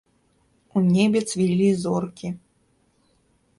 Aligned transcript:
У 0.77 0.81
небе 0.93 1.19
цвілі 1.33 1.67
зоркі. 1.83 2.27